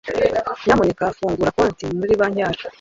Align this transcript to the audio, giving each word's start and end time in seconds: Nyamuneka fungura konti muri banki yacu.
Nyamuneka 0.65 1.15
fungura 1.17 1.55
konti 1.57 1.83
muri 1.99 2.13
banki 2.19 2.39
yacu. 2.43 2.65